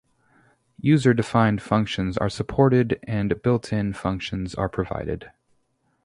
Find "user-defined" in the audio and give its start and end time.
0.81-1.61